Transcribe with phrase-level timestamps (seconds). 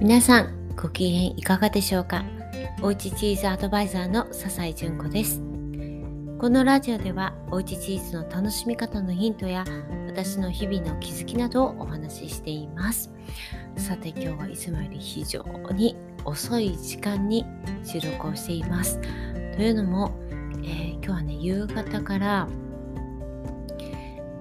[0.00, 2.24] 皆さんご機嫌いかがでしょうか？
[2.82, 5.40] おうちチーズアドバイザーの笹井純子です。
[6.38, 9.64] このラジオではおうちチーズの楽しみ方のヒントや
[10.06, 13.10] 私の日々の気づきなどをお話ししています。
[13.76, 15.42] さて今日はいつもより非常
[15.72, 17.44] に遅い時間に
[17.82, 19.00] 収録をしています。
[19.56, 20.16] というのも、
[20.62, 22.46] えー、今日はね夕方から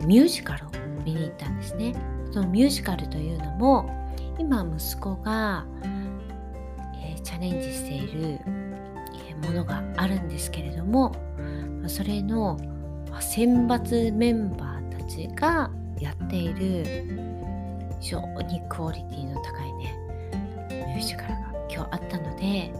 [0.05, 0.69] ミュージカルを
[1.04, 1.96] 見に行ったんですね。
[2.32, 4.07] そのミュージカルというのも
[4.47, 5.65] 今息子が、
[7.04, 8.39] えー、チャレンジしている、
[9.46, 11.11] ものがあるんですけれども
[11.86, 12.57] それの
[13.20, 16.83] 選抜メンバーたちがやっている
[18.00, 19.96] 非常にクオリティの高いね
[20.71, 21.36] ミュージカルが
[21.70, 22.71] 今日あったので、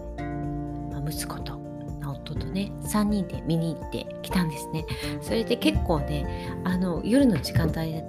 [0.90, 1.59] まあ、息子と
[2.04, 4.85] 夫とね3人で見に行ってきたんですね。
[5.21, 8.02] それで結構ねあの夜の時間帯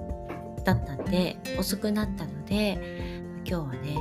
[0.63, 3.08] だったんで遅くなったので
[3.49, 3.97] 今日はね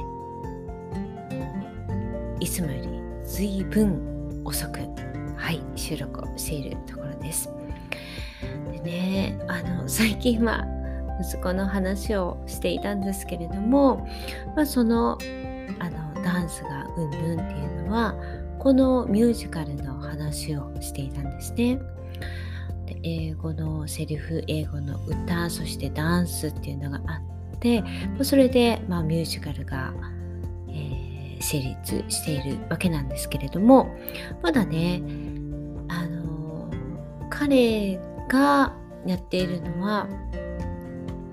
[2.39, 2.89] いつもより
[3.25, 4.81] 随分遅く
[5.37, 7.49] はい収録をしているところです
[8.73, 10.67] でねあの最近は
[11.23, 14.07] 息子の話をしていたんですけれども、
[14.55, 15.17] まあ、その
[15.79, 18.15] あのダンスがうんぬんっていうのは
[18.59, 21.81] このミュージカルの話をしていたんですね。
[22.85, 27.83] で英語のセリフ英語の歌そしてダンスっていうのがあっで
[28.23, 29.93] それで、まあ、ミュージカルが、
[30.69, 33.95] えー、成立しているわけなんですけれども
[34.43, 35.03] まだね
[35.89, 36.71] あの
[37.31, 37.99] 彼
[38.29, 38.75] が
[39.07, 40.07] やっているのは、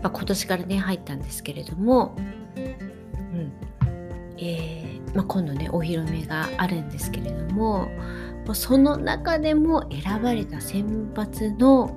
[0.01, 3.51] まあ、今年からね入ったんですけれども、うん。
[4.37, 7.89] えーまあ、今度ねお披露目があるんですけれども
[8.53, 11.95] その中でも選ばれた選抜の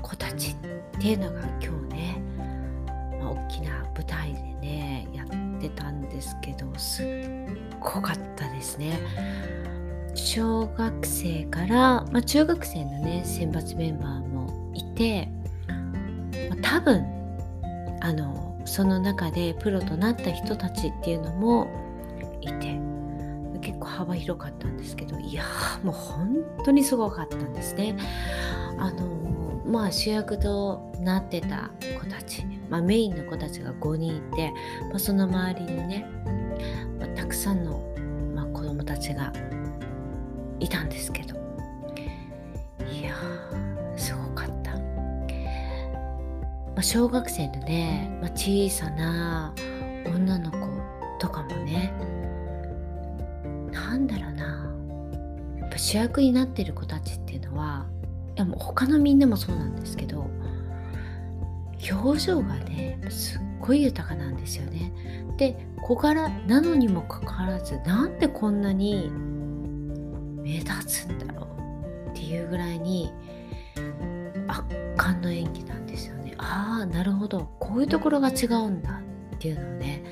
[0.00, 1.81] 子たちっていうのが今日
[4.02, 7.06] 舞台でねやってたんですけどすっ
[7.78, 8.98] ごかったですね。
[10.14, 15.28] 小学生から、まあ、中学生のね選抜メンバーもいて、
[16.50, 17.06] まあ、多分
[18.00, 21.68] あのその中でプロとなった人たちっていうのも
[22.42, 22.78] いて
[23.62, 25.44] 結構幅広かったんですけどいや
[25.82, 27.96] もう本当にすごかったんですね。
[28.78, 31.70] あのまあ主役となってた
[32.00, 34.50] 子たちまあ、メインの子たちが5人いて、
[34.88, 36.06] まあ、その周りにね、
[36.98, 37.94] まあ、たくさんの、
[38.34, 39.30] まあ、子供たちが
[40.58, 41.36] いたんですけど。
[42.90, 43.14] いや
[43.96, 44.78] すごかった、ま
[46.78, 49.54] あ、小学生のね、まあ、小さな
[50.06, 50.58] 女の子
[51.18, 51.92] とかもね
[53.70, 54.72] なんだろうな。
[55.60, 57.86] やっぱ主役になってる子たちっていうのは
[58.34, 60.30] いやもう他のみんなもそうなんですけど
[61.90, 64.92] 表情がねすっごい豊かなんですよね。
[65.36, 69.10] で小柄なのにもかかわらずなんでこんなに
[70.42, 71.48] 目立つんだろ
[72.06, 73.12] うっていうぐらいに
[74.46, 74.62] 圧
[74.96, 76.34] 巻の演技なんですよね。
[76.38, 79.00] ああなるほどこういうところが違うんだ
[79.34, 80.02] っていうのをね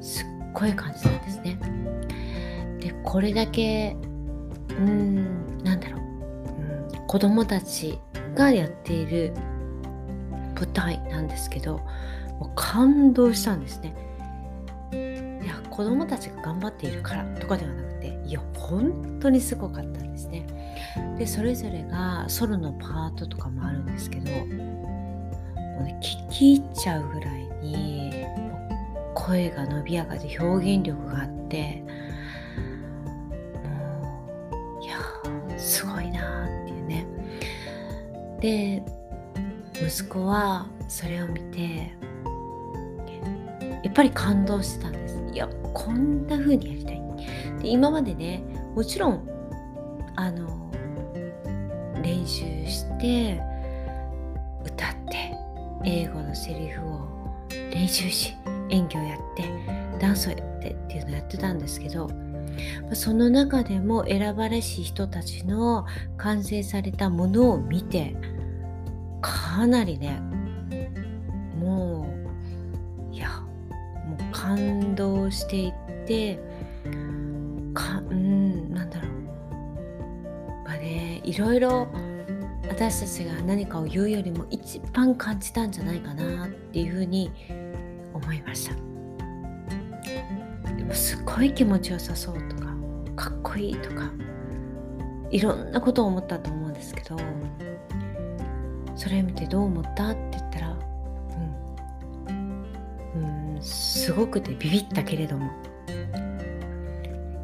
[0.00, 1.58] すっごい感じたんですね。
[2.80, 3.96] でこれだけ
[4.70, 6.00] うーんなんだろう、
[6.98, 7.98] うん、子供たち
[8.34, 9.34] がやっている
[10.62, 11.78] 舞台なんですけど
[12.38, 13.94] もう感動したんですね。
[15.42, 20.46] いや子供たちが頑張っているからとかではなくていや本当にすごかったんですね。
[21.18, 24.46] でそれぞれがソロのパートとかもあるんですけどもう、
[25.84, 28.24] ね、聞き入っちゃうぐらいに
[29.14, 31.82] 声が伸びやかで表現力があって
[33.64, 34.98] もういや
[35.58, 37.06] すごいなっていうね。
[38.40, 39.01] で
[39.86, 41.92] 息子はそれを見て
[43.82, 45.18] やっぱり感動してたんです。
[45.32, 47.02] いやこんな風にやりたい。
[47.60, 48.42] で今までね
[48.74, 49.28] もちろん
[50.16, 50.70] あの
[52.02, 53.40] 練習して
[54.64, 55.32] 歌って
[55.84, 57.08] 英語のセリフを
[57.70, 58.34] 練習し
[58.70, 59.44] 演技をやって
[59.98, 62.10] ダンスをやってっていうのをやってたんですけど
[62.92, 65.86] その中でも選ばれし人たちの
[66.16, 68.16] 完成されたものを見て
[69.52, 70.18] かなりね
[71.58, 72.06] も
[73.10, 73.28] ういや
[74.06, 75.72] もう感動していっ
[76.06, 76.36] て
[77.74, 79.12] かうんなんだろう。
[80.64, 81.86] まあねいろいろ
[82.66, 87.30] 私たちが何かを言うよりも一番感じたんじゃないかなっていうふうに
[88.14, 88.74] 思いました。
[90.74, 92.74] でもすっごい気持ちよさそうとか
[93.14, 94.10] かっこいいとか
[95.30, 97.16] いろんなことを思ったと思うんですけど
[99.02, 100.10] それ見てどう思った？
[100.10, 100.76] って言ったら
[102.28, 105.50] うん、うん、すごくてビビったけれども。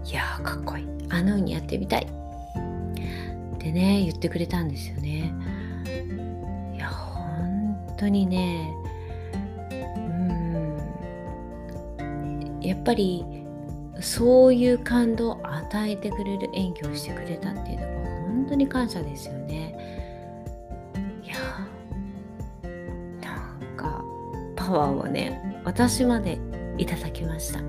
[0.04, 0.88] いやーかっこいい。
[1.08, 2.02] あのようにやってみたい。
[2.04, 2.06] っ
[3.58, 5.34] てね言ってくれたんですよね。
[6.76, 8.72] いや本当にね
[11.98, 12.60] うん。
[12.62, 13.24] やっぱり
[14.00, 17.90] そういう感動を与えてくれる演技をしてくれたっていうのは
[18.28, 19.67] 本当に感謝ですよね。
[24.68, 26.38] パワーをね私まで
[26.76, 27.60] いただきました。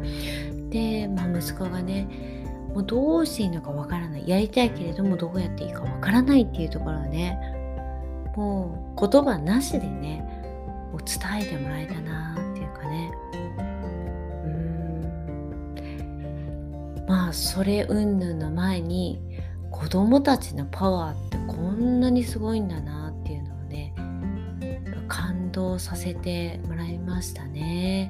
[0.69, 2.07] で、まあ、息子がね
[2.74, 4.28] もうどうしていいのかわからない。
[4.28, 7.40] やりたいけれどもどうやっていいかわからないっていうところはね
[8.36, 10.24] もう言葉なしでね
[10.92, 13.12] もう伝えてもらえたなっていうかね。
[14.44, 14.48] う
[17.04, 17.06] ん。
[17.07, 19.22] まあそれ云々の前に
[19.72, 22.99] 子供たちのパワーってこんなにすごいんだな
[25.59, 28.09] 動させてもらいましたね。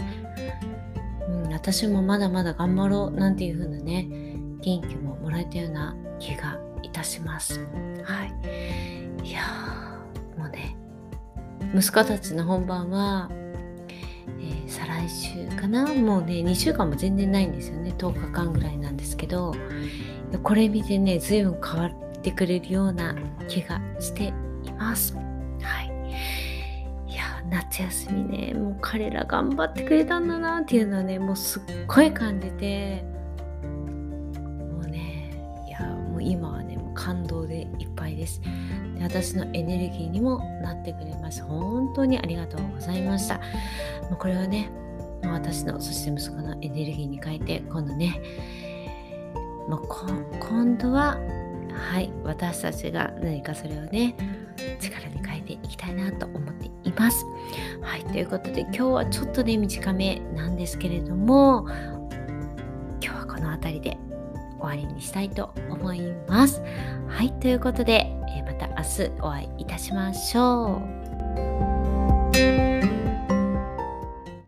[1.27, 4.07] うん、私もまだまだ頑張ろうなんていう風なね
[4.61, 7.59] 元気ももらえたような気がいたします。
[8.03, 9.27] はい。
[9.27, 9.41] いや
[10.37, 10.75] もうね、
[11.75, 13.29] 息子たちの本番は、
[14.39, 15.85] えー、再来週かな？
[15.93, 17.93] もうね、2週間も全然ないんですよね。
[17.97, 19.55] 10日間ぐらいなんですけど、
[20.43, 23.15] これ見てね、随分変わってくれるような
[23.47, 25.15] 気がしています。
[27.49, 33.03] 夏休みね、もう彼ら頑張ってくれたんだなっていうのはね、もうすっごい感じて
[33.63, 35.31] も、うね
[35.67, 38.41] いやもう今はねもう感動でいっぱいです。
[38.41, 41.43] で私のエネルギーにもなってくれます。
[41.43, 43.35] 本当にありがとうございました。
[43.35, 44.69] もうこれはね
[45.23, 48.21] 私のそして息子のエネルギーに変えて今度ね
[49.67, 49.87] もう
[50.39, 51.17] 今度は
[51.71, 54.15] はい私たちが何かそれをね
[54.79, 57.25] 力に変えていきたいなと思っています。
[58.11, 61.65] ということで今日はちょっとね短めなんですけれども
[63.01, 63.97] 今日はこの辺りで
[64.59, 66.61] 終わりにしたいと思います。
[67.07, 68.75] はい、ということで、えまた明
[69.07, 70.81] 日お会いいたしましょ
[72.35, 72.68] う。